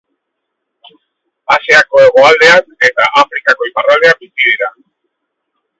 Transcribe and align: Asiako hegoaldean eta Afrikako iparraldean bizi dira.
Asiako 1.55 2.01
hegoaldean 2.05 2.75
eta 2.89 3.09
Afrikako 3.25 3.71
iparraldean 3.73 4.21
bizi 4.25 4.47
dira. 4.49 4.77